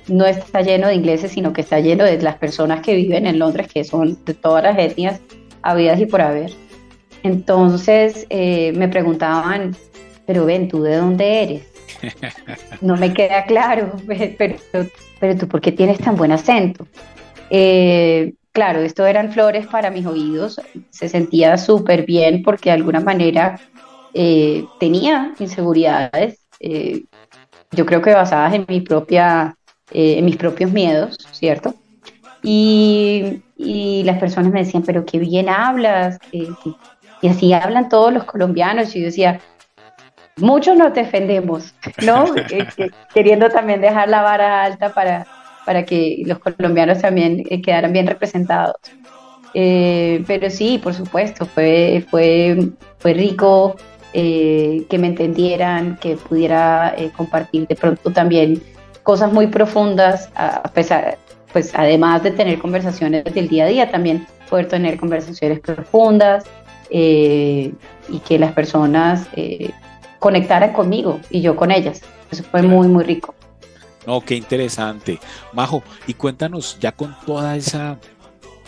no 0.09 0.27
está 0.27 0.61
lleno 0.61 0.89
de 0.89 0.95
ingleses, 0.95 1.33
sino 1.33 1.53
que 1.53 1.63
está 1.63 1.81
lleno 1.81 2.05
de 2.05 2.21
las 2.21 2.37
personas 2.37 2.81
que 2.81 2.95
viven 2.95 3.27
en 3.27 3.39
Londres, 3.39 3.69
que 3.73 3.85
son 3.85 4.19
de 4.25 4.35
todas 4.35 4.63
las 4.63 4.79
etnias 4.79 5.21
habidas 5.63 5.99
y 6.01 6.07
por 6.07 6.21
haber. 6.21 6.53
Entonces 7.23 8.27
eh, 8.29 8.73
me 8.77 8.89
preguntaban, 8.89 9.75
pero 10.27 10.45
ven, 10.45 10.69
¿tú 10.69 10.83
de 10.83 10.97
dónde 10.97 11.43
eres? 11.43 11.63
No 12.81 12.97
me 12.97 13.15
queda 13.15 13.45
claro, 13.47 13.93
pero, 14.39 14.57
pero 15.21 15.39
tú, 15.39 15.49
¿por 15.49 15.61
qué 15.61 15.73
tienes 15.73 15.99
tan 15.99 16.17
buen 16.17 16.33
acento? 16.33 16.87
Eh, 17.49 18.35
claro, 18.53 18.81
esto 18.81 19.07
eran 19.07 19.33
flores 19.33 19.67
para 19.67 19.91
mis 19.91 20.05
oídos, 20.05 20.61
se 20.91 21.09
sentía 21.09 21.57
súper 21.57 22.05
bien 22.05 22.43
porque 22.43 22.69
de 22.69 22.75
alguna 22.75 23.01
manera 23.01 23.59
eh, 24.13 24.67
tenía 24.79 25.33
inseguridades, 25.39 26.41
yo 27.71 27.87
creo 27.87 28.03
que 28.03 28.13
basadas 28.13 28.55
en 28.55 28.67
mi 28.69 28.81
propia, 28.81 29.57
en 29.95 30.25
mis 30.25 30.37
propios 30.37 30.73
miedos, 30.73 31.17
¿cierto? 31.33 31.75
Y, 32.43 33.43
las 34.05 34.19
personas 34.19 34.53
me 34.53 34.65
decían, 34.65 34.83
pero 34.83 35.07
qué 35.07 35.19
bien 35.19 35.49
hablas, 35.49 36.19
y 36.33 37.29
así 37.29 37.55
hablan 37.55 37.89
todos 37.89 38.13
los 38.13 38.25
colombianos, 38.25 38.95
y 38.95 39.01
yo 39.01 39.07
decía, 39.07 39.41
muchos 40.37 40.77
nos 40.77 40.95
defendemos, 40.95 41.75
¿no? 42.05 42.27
Queriendo 43.15 43.49
también 43.51 43.81
dejar 43.81 44.09
la 44.09 44.23
vara 44.23 44.65
alta 44.65 44.93
para, 44.93 45.27
para 45.65 45.85
que 45.85 46.23
los 46.27 46.39
colombianos 46.39 47.01
también 47.01 47.45
eh, 47.49 47.63
quedaran 47.63 47.93
bien 47.93 48.07
representados. 48.07 48.77
Eh, 49.55 50.25
pero 50.27 50.51
sí, 50.51 50.79
por 50.83 50.95
supuesto, 50.95 51.47
fue, 51.47 52.05
fue, 52.11 52.71
fue 52.99 53.15
rico 53.15 53.77
eh, 54.13 54.85
que 54.89 54.99
me 54.99 55.09
entendieran, 55.09 55.97
que 55.97 56.17
pudiera 56.17 56.95
compartir 57.17 57.67
de 57.69 57.77
pronto 57.77 58.11
también 58.11 58.61
cosas 59.05 59.33
muy 59.33 59.47
profundas, 59.47 60.29
a 60.35 60.69
pesar, 60.73 61.19
pues 61.53 61.73
además 61.75 62.25
de 62.25 62.33
tener 62.33 62.59
conversaciones 62.59 63.23
del 63.25 63.49
día 63.49 63.65
a 63.65 63.69
día, 63.69 63.91
también 63.91 64.27
poder 64.51 64.67
tener 64.67 64.99
conversaciones 64.99 65.61
profundas 65.61 66.45
y 66.91 67.73
que 68.27 68.39
las 68.39 68.53
personas 68.53 69.29
conectaran 70.19 70.73
conmigo 70.73 71.21
y 71.31 71.43
yo 71.43 71.55
con 71.55 71.71
ellas. 71.71 72.01
Eso 72.31 72.43
fue 72.51 72.63
muy, 72.63 72.89
muy 72.89 73.05
rico. 73.05 73.35
No, 74.07 74.21
qué 74.21 74.35
interesante. 74.35 75.19
Majo, 75.53 75.83
y 76.07 76.15
cuéntanos 76.15 76.79
ya 76.81 76.93
con 76.93 77.15
toda 77.25 77.57
esa 77.57 77.99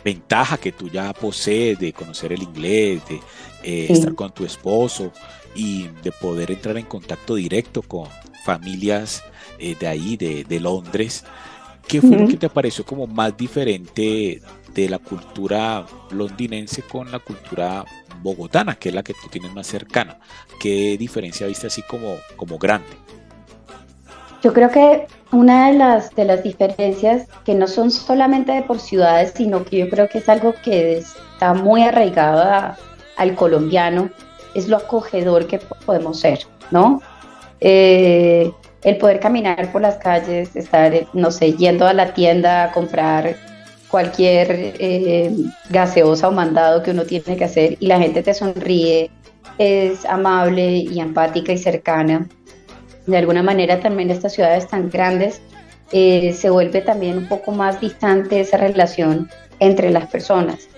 ventaja 0.05 0.57
que 0.57 0.71
tú 0.71 0.89
ya 0.89 1.13
posees 1.13 1.79
de 1.79 1.93
conocer 1.93 2.33
el 2.33 2.43
inglés, 2.43 3.03
de 3.09 3.21
eh, 3.63 3.87
estar 3.91 4.15
con 4.15 4.33
tu 4.33 4.45
esposo 4.45 5.13
y 5.55 5.89
de 6.03 6.13
poder 6.13 6.51
entrar 6.51 6.77
en 6.77 6.87
contacto 6.87 7.35
directo 7.35 7.83
con 7.83 8.09
familias 8.45 9.25
eh, 9.59 9.77
de 9.79 9.87
ahí, 9.87 10.17
de, 10.17 10.61
Londres. 10.61 11.25
¿Qué 11.87 12.01
fue 12.01 12.17
lo 12.17 12.27
que 12.27 12.37
te 12.37 12.49
pareció 12.49 12.85
como 12.85 13.07
más 13.07 13.37
diferente 13.37 14.43
de 14.75 14.89
la 14.89 14.99
cultura 14.99 15.87
londinense 16.11 16.83
con 16.83 17.11
la 17.11 17.19
cultura 17.19 17.85
bogotana, 18.23 18.75
que 18.75 18.91
es 18.91 18.95
la 18.95 19.03
que 19.03 19.15
tú 19.15 19.29
tienes 19.31 19.53
más 19.55 19.67
cercana. 19.67 20.19
¿Qué 20.61 20.97
diferencia 20.99 21.47
viste 21.47 21.67
así 21.69 21.83
como, 21.83 22.17
como 22.37 22.59
grande? 22.59 22.89
Yo 24.43 24.53
creo 24.53 24.71
que 24.71 25.07
una 25.33 25.69
de 25.69 25.79
las, 25.79 26.15
de 26.15 26.25
las 26.25 26.43
diferencias 26.43 27.27
que 27.45 27.55
no 27.55 27.67
son 27.67 27.91
solamente 27.91 28.53
de 28.53 28.63
por 28.63 28.79
ciudades, 28.79 29.33
sino 29.35 29.65
que 29.65 29.79
yo 29.79 29.89
creo 29.89 30.09
que 30.09 30.19
es 30.19 30.29
algo 30.29 30.55
que 30.63 30.99
está 30.99 31.55
muy 31.55 31.83
arraigado 31.83 32.77
al 33.17 33.35
colombiano, 33.35 34.11
es 34.55 34.69
lo 34.69 34.77
acogedor 34.77 35.47
que 35.47 35.59
podemos 35.59 36.21
ser, 36.21 36.41
¿no? 36.71 37.01
Eh, 37.61 38.53
el 38.87 38.99
poder 38.99 39.19
caminar 39.19 39.73
por 39.73 39.83
las 39.83 39.97
calles, 39.97 40.55
estar, 40.55 40.93
no 41.13 41.33
sé, 41.33 41.55
yendo 41.55 41.89
a 41.89 41.93
la 41.93 42.15
tienda 42.15 42.63
a 42.63 42.73
comprar 42.73 43.35
cualquier 43.89 44.75
eh, 44.79 45.33
gaseosa 45.71 46.29
o 46.29 46.33
mandado 46.33 46.85
que 46.85 46.93
uno 46.93 47.03
tiene 47.03 47.37
que 47.37 47.45
hacer 47.45 47.77
y 47.81 47.89
la 47.89 47.99
gente 47.99 48.23
te 48.23 48.33
sonríe, 48.33 49.11
es 49.59 50.05
amable 50.05 50.77
y 50.77 51.01
empática 51.01 51.53
y 51.53 51.59
cercana. 51.59 52.29
De 53.07 53.17
alguna 53.17 53.43
manera 53.43 53.81
también 53.81 54.13
estas 54.13 54.35
ciudades 54.35 54.69
tan 54.69 54.89
grandes 54.89 55.41
eh, 55.91 56.33
se 56.33 56.49
vuelve 56.51 56.81
también 56.81 57.19
un 57.19 57.27
poco 57.27 57.51
más 57.51 57.81
distante 57.81 58.39
esa 58.39 58.57
relación 58.57 59.29
entre 59.59 59.91
las 59.91 60.07
personas. 60.07 60.69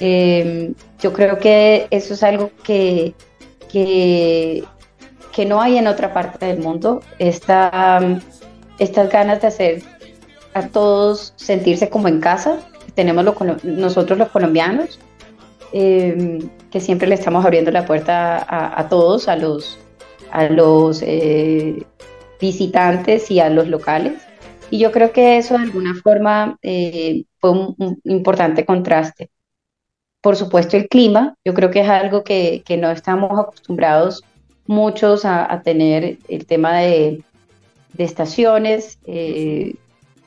Yo 0.00 1.12
creo 1.12 1.38
que 1.38 1.86
eso 1.90 2.14
es 2.14 2.22
algo 2.24 2.50
que, 2.64 3.14
que, 3.70 4.64
que, 5.34 5.44
no 5.44 5.60
hay 5.60 5.78
en 5.78 5.86
otra 5.86 6.12
parte 6.12 6.46
del 6.46 6.58
mundo, 6.58 7.02
Esta, 7.18 8.00
estas 8.78 9.10
ganas 9.10 9.40
de 9.40 9.46
hacer 9.48 9.82
a 10.54 10.68
todos 10.68 11.34
sentirse 11.36 11.90
como 11.90 12.08
en 12.08 12.20
casa. 12.20 12.60
Tenemos 12.94 13.24
nosotros 13.64 14.18
los 14.18 14.28
colombianos, 14.28 14.98
em, 15.72 16.48
que 16.70 16.80
siempre 16.80 17.08
le 17.08 17.16
estamos 17.16 17.44
abriendo 17.44 17.70
la 17.70 17.84
puerta 17.84 18.46
a, 18.48 18.88
todos, 18.88 19.28
a 19.28 19.36
los, 19.36 19.78
a 20.30 20.44
los 20.48 21.02
eh, 21.02 21.84
visitantes 22.40 23.30
y 23.30 23.40
a 23.40 23.50
los 23.50 23.68
locales. 23.68 24.22
Y 24.70 24.78
yo 24.78 24.92
creo 24.92 25.12
que 25.12 25.36
eso 25.38 25.54
de 25.54 25.64
alguna 25.64 25.94
forma 25.94 26.58
eh, 26.62 27.24
fue 27.38 27.50
un, 27.50 28.00
importante 28.04 28.64
contraste. 28.64 29.30
Por 30.20 30.36
supuesto, 30.36 30.76
el 30.76 30.88
clima, 30.88 31.36
yo 31.44 31.54
creo 31.54 31.70
que 31.70 31.80
es 31.80 31.88
algo 31.88 32.24
que, 32.24 32.62
que 32.64 32.76
no 32.76 32.90
estamos 32.90 33.38
acostumbrados 33.38 34.24
muchos 34.66 35.24
a, 35.24 35.60
tener 35.62 36.18
el 36.28 36.46
tema 36.46 36.78
de, 36.78 37.22
de 37.92 38.04
estaciones. 38.04 38.98
Eh, 39.06 39.74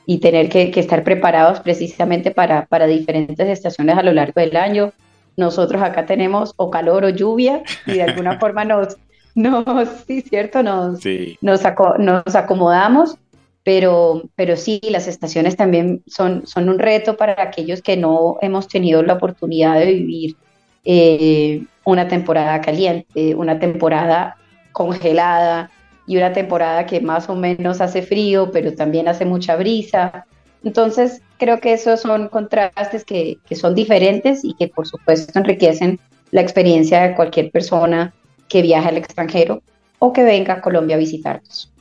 y 0.10 0.20
tener 0.20 0.48
que, 0.48 0.72
estar 0.74 1.04
preparados 1.04 1.60
precisamente 1.60 2.32
para, 2.32 2.66
para, 2.66 2.88
diferentes 2.88 3.48
estaciones 3.50 3.98
a 3.98 4.04
lo 4.04 4.14
largo 4.14 4.40
del 4.40 4.56
año. 4.56 4.94
Nosotros 5.36 5.82
acá 5.82 6.06
tenemos 6.06 6.54
o 6.56 6.72
calor 6.72 7.04
o 7.04 7.10
lluvia 7.10 7.62
y 7.86 7.96
de 7.96 8.04
alguna 8.04 8.40
forma 8.40 8.64
nos, 8.64 8.96
nos 9.36 9.90
sí, 10.08 10.22
cierto, 10.22 10.64
nos, 10.64 11.02
Nos, 11.42 11.62
nos 12.00 12.36
acomodamos, 12.36 13.18
pero, 13.66 14.24
pero 14.36 14.56
sí, 14.56 14.80
las 14.90 15.10
estaciones 15.10 15.58
también 15.58 16.02
son, 16.08 16.48
son 16.48 16.70
un 16.70 16.80
reto 16.80 17.18
para 17.18 17.44
aquellos 17.44 17.82
que 17.82 17.98
no 17.98 18.38
hemos 18.42 18.70
tenido 18.70 19.04
la 19.04 19.16
oportunidad 19.16 19.78
de 19.78 19.86
vivir 19.88 20.38
eh, 20.86 21.66
una 21.92 22.08
temporada 22.08 22.60
caliente, 22.62 23.34
una 23.36 23.60
temporada 23.60 24.36
congelada, 24.72 25.72
y 26.08 26.16
una 26.16 26.32
temporada 26.32 26.86
que 26.86 27.02
más 27.02 27.30
o 27.30 27.36
menos 27.36 27.82
hace 27.82 28.02
frío, 28.02 28.50
pero 28.52 28.74
también 28.74 29.10
hace 29.10 29.26
mucha 29.26 29.58
brisa. 29.58 30.26
Entonces, 30.64 31.22
creo 31.38 31.60
que 31.60 31.74
esos 31.74 32.00
son 32.00 32.30
contrastes 32.30 33.04
que, 33.04 33.38
que 33.48 33.56
son 33.56 33.76
diferentes 33.76 34.44
y 34.44 34.54
que 34.56 34.70
por 34.70 34.88
supuesto 34.88 35.38
enriquecen 35.38 36.00
la 36.32 36.42
experiencia 36.42 37.04
de 37.04 37.16
cualquier 37.16 37.52
persona 37.52 38.14
que 38.48 38.62
viaje 38.62 38.88
al 38.88 38.98
extranjero 38.98 39.62
o 40.00 40.14
que 40.14 40.24
venga 40.24 40.56
a 40.56 40.62
Colombia 40.62 40.96
a 40.96 41.00
visitarnos. 41.00 41.72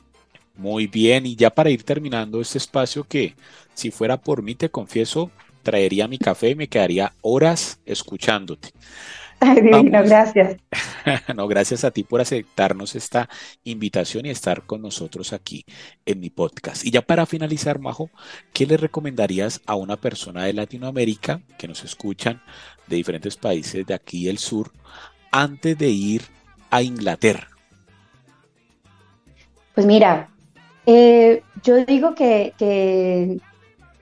Muy 0.57 0.87
bien, 0.87 1.25
y 1.25 1.35
ya 1.35 1.49
para 1.49 1.69
ir 1.69 1.83
terminando 1.83 2.41
este 2.41 2.57
espacio 2.57 3.05
que 3.05 3.33
si 3.73 3.91
fuera 3.91 4.17
por 4.17 4.41
mí, 4.41 4.55
te 4.55 4.69
confieso, 4.69 5.31
traería 5.63 6.07
mi 6.07 6.17
café 6.17 6.49
y 6.49 6.55
me 6.55 6.67
quedaría 6.67 7.13
horas 7.21 7.79
escuchándote. 7.85 8.69
Ay, 9.39 9.61
divino, 9.61 10.03
gracias. 10.03 10.57
no, 11.35 11.47
gracias 11.47 11.83
a 11.83 11.91
ti 11.91 12.03
por 12.03 12.21
aceptarnos 12.21 12.95
esta 12.95 13.29
invitación 13.63 14.25
y 14.25 14.29
estar 14.29 14.63
con 14.63 14.81
nosotros 14.81 15.33
aquí 15.33 15.63
en 16.05 16.19
mi 16.19 16.29
podcast. 16.29 16.85
Y 16.85 16.91
ya 16.91 17.01
para 17.01 17.25
finalizar, 17.25 17.79
Majo, 17.79 18.09
¿qué 18.53 18.65
le 18.65 18.77
recomendarías 18.77 19.61
a 19.65 19.75
una 19.75 19.97
persona 19.97 20.45
de 20.45 20.53
Latinoamérica 20.53 21.41
que 21.57 21.67
nos 21.67 21.83
escuchan 21.83 22.41
de 22.87 22.95
diferentes 22.95 23.37
países 23.37 23.85
de 23.85 23.93
aquí 23.93 24.25
del 24.25 24.39
sur 24.39 24.71
antes 25.31 25.77
de 25.77 25.89
ir 25.89 26.23
a 26.71 26.81
Inglaterra? 26.81 27.47
Pues 29.75 29.85
mira, 29.85 30.29
eh, 30.87 31.43
yo 31.63 31.85
digo 31.85 32.15
que, 32.15 32.53
que, 32.57 33.39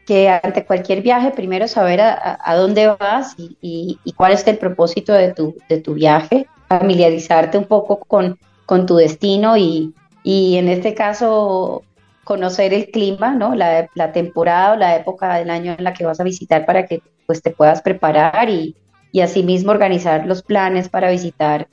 ante 0.07 0.65
cualquier 0.65 1.01
viaje, 1.01 1.31
primero 1.31 1.67
saber 1.67 2.01
a, 2.01 2.55
dónde 2.55 2.87
vas 2.87 3.35
y, 3.37 3.97
cuál 4.15 4.33
es 4.33 4.45
el 4.47 4.57
propósito 4.57 5.13
de 5.13 5.33
tu, 5.33 5.55
de 5.67 5.81
tu 5.81 5.93
viaje, 5.93 6.47
familiarizarte 6.67 7.57
un 7.57 7.65
poco 7.65 7.99
con, 7.99 8.37
con 8.65 8.85
tu 8.85 8.95
destino 8.97 9.57
y, 9.57 9.93
en 10.23 10.69
este 10.69 10.93
caso 10.93 11.83
conocer 12.23 12.73
el 12.73 12.89
clima, 12.89 13.35
¿no? 13.35 13.53
La, 13.53 13.87
la, 13.93 14.11
temporada 14.11 14.73
o 14.73 14.75
la 14.75 14.95
época 14.95 15.35
del 15.35 15.51
año 15.51 15.75
en 15.77 15.83
la 15.83 15.93
que 15.93 16.05
vas 16.05 16.19
a 16.19 16.23
visitar 16.23 16.65
para 16.65 16.87
que 16.87 17.01
pues 17.27 17.43
te 17.43 17.51
puedas 17.51 17.83
preparar 17.83 18.49
y, 18.49 18.75
y 19.11 19.21
asimismo 19.21 19.71
organizar 19.71 20.25
los 20.25 20.41
planes 20.41 20.89
para 20.89 21.09
visitar 21.09 21.67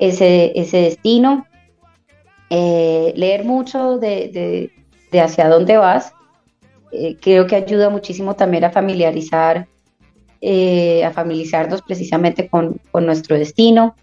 ese, 0.00 0.52
ese 0.58 0.78
destino. 0.78 1.46
Eh, 2.50 3.12
leer 3.14 3.44
mucho 3.44 3.98
de, 3.98 4.72
hacia 5.12 5.48
dónde 5.48 5.76
vas, 5.76 6.12
eh, 6.92 7.16
creo 7.20 7.46
que 7.46 7.56
ayuda 7.56 7.90
muchísimo 7.90 8.34
también 8.34 8.64
a 8.64 8.70
familiarizar, 8.70 9.66
eh, 10.40 11.04
a 11.04 11.10
familiarizarnos 11.10 11.82
precisamente 11.82 12.48
con, 12.48 12.80
nuestro 12.92 13.36
destino. 13.38 13.94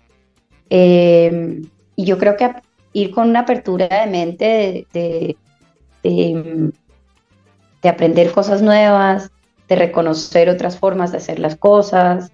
y 0.70 2.04
yo 2.04 2.18
creo 2.18 2.36
que 2.36 2.51
ir 2.94 3.12
con 3.12 3.30
una 3.30 3.42
apertura 3.42 3.88
de 3.88 4.08
mente 4.12 4.88
de, 4.94 5.38
de 6.04 7.89
aprender 7.89 8.32
cosas 8.32 8.62
nuevas, 8.62 9.32
de 9.68 9.75
reconocer 9.75 10.50
otras 10.50 10.77
formas 10.77 11.12
de 11.12 11.18
hacer 11.18 11.39
las 11.39 11.56
cosas, 11.56 12.32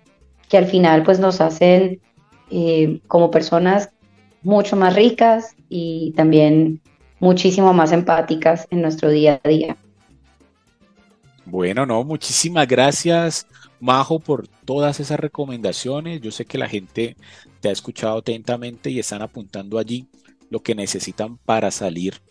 que 0.50 0.58
al 0.58 0.66
final 0.66 1.04
pues 1.04 1.20
nos 1.20 1.42
hacen 1.42 2.02
como 3.08 3.32
personas 3.32 3.90
mucho 4.44 4.76
más 4.76 4.96
ricas 4.96 5.56
y 5.70 6.14
también 6.16 6.82
muchísimo 7.20 7.74
más 7.74 7.92
empáticas 7.92 8.68
en 8.72 8.82
nuestro 8.82 9.10
día 9.10 9.40
a 9.44 9.48
día. 9.48 9.78
Bueno, 11.52 11.86
no, 11.86 12.06
muchísimas 12.06 12.66
gracias, 12.66 13.46
Majo, 13.82 14.22
por 14.22 14.48
todas 14.48 15.02
esas 15.02 15.20
recomendaciones. 15.20 16.22
Yo 16.22 16.32
sé 16.32 16.46
que 16.46 16.58
la 16.58 16.70
gente 16.70 17.18
te 17.60 17.68
ha 17.68 17.74
escuchado 17.74 18.20
atentamente 18.20 18.90
y 18.90 19.00
están 19.00 19.22
apuntando 19.22 19.78
allí 19.78 20.08
lo 20.50 20.64
que 20.64 20.76
necesitan 20.76 21.38
para 21.40 21.70
salir, 21.70 22.22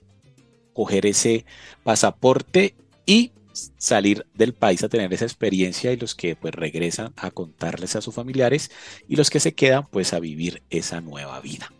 coger 0.72 1.04
ese 1.04 1.44
pasaporte 1.84 2.74
y 3.04 3.32
salir 3.52 4.24
del 4.32 4.54
país 4.54 4.82
a 4.84 4.88
tener 4.88 5.12
esa 5.12 5.26
experiencia 5.26 5.92
y 5.92 5.98
los 5.98 6.14
que 6.14 6.34
pues 6.34 6.54
regresan 6.54 7.12
a 7.16 7.30
contarles 7.30 7.96
a 7.96 8.00
sus 8.00 8.14
familiares 8.14 8.70
y 9.06 9.16
los 9.16 9.28
que 9.28 9.38
se 9.38 9.52
quedan 9.52 9.86
pues 9.90 10.14
a 10.14 10.18
vivir 10.18 10.62
esa 10.70 11.02
nueva 11.02 11.38
vida. 11.40 11.70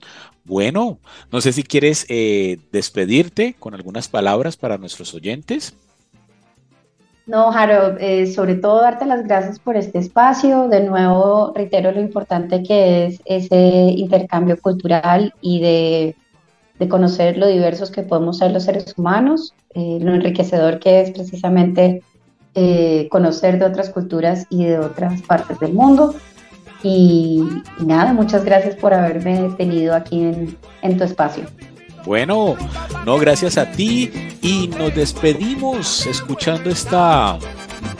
Bueno, 0.44 1.00
no 1.32 1.40
sé 1.40 1.54
si 1.54 1.62
quieres 1.62 2.04
eh, 2.10 2.58
despedirte 2.70 3.56
con 3.58 3.72
algunas 3.74 4.08
palabras 4.08 4.58
para 4.58 4.76
nuestros 4.76 5.14
oyentes. 5.14 5.74
No, 7.30 7.52
Jaro, 7.52 7.96
eh, 7.98 8.26
sobre 8.26 8.56
todo 8.56 8.82
darte 8.82 9.06
las 9.06 9.24
gracias 9.24 9.58
por 9.60 9.76
este 9.76 9.98
espacio. 9.98 10.68
De 10.68 10.82
nuevo, 10.82 11.52
reitero 11.54 11.92
lo 11.92 12.00
importante 12.00 12.62
que 12.62 13.06
es 13.06 13.22
ese 13.24 13.56
intercambio 13.56 14.60
cultural 14.60 15.32
y 15.40 15.60
de 15.60 16.16
de 16.80 16.88
conocer 16.88 17.36
lo 17.36 17.46
diversos 17.46 17.90
que 17.90 18.02
podemos 18.02 18.38
ser 18.38 18.52
los 18.52 18.64
seres 18.64 18.94
humanos, 18.96 19.54
eh, 19.74 19.98
lo 20.00 20.14
enriquecedor 20.14 20.80
que 20.80 21.02
es 21.02 21.10
precisamente 21.10 22.02
eh, 22.54 23.06
conocer 23.10 23.58
de 23.58 23.66
otras 23.66 23.90
culturas 23.90 24.46
y 24.48 24.64
de 24.64 24.78
otras 24.78 25.20
partes 25.22 25.60
del 25.60 25.74
mundo. 25.74 26.14
Y, 26.82 27.44
nada, 27.84 28.14
muchas 28.14 28.46
gracias 28.46 28.76
por 28.76 28.94
haberme 28.94 29.50
tenido 29.58 29.94
aquí 29.94 30.22
en, 30.22 30.56
en 30.80 30.96
tu 30.96 31.04
espacio. 31.04 31.44
Bueno, 32.04 32.56
no, 33.04 33.18
gracias 33.18 33.58
a 33.58 33.70
ti 33.70 34.10
y 34.42 34.68
nos 34.68 34.94
despedimos 34.94 36.06
escuchando 36.06 36.70
esta 36.70 37.38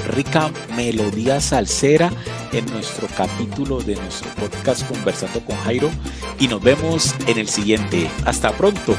rica 0.09 0.51
melodía 0.75 1.41
salsera 1.41 2.11
en 2.53 2.67
nuestro 2.67 3.07
capítulo 3.17 3.81
de 3.81 3.97
nuestro 3.97 4.31
podcast 4.35 4.87
Conversando 4.89 5.41
con 5.41 5.57
Jairo 5.59 5.91
y 6.39 6.49
nos 6.49 6.63
vemos 6.63 7.15
en 7.27 7.39
el 7.39 7.49
siguiente. 7.49 8.11
Hasta 8.25 8.53
pronto. 8.53 8.97